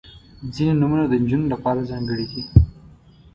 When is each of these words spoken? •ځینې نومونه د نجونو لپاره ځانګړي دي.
•ځینې 0.53 0.73
نومونه 0.79 1.05
د 1.07 1.13
نجونو 1.21 1.45
لپاره 1.53 1.87
ځانګړي 1.89 2.25
دي. 2.31 2.41